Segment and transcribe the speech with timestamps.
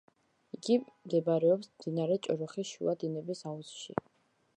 [0.55, 3.99] იგი მდებარეობს მდინარე ჭოროხის შუა დინების აუზში.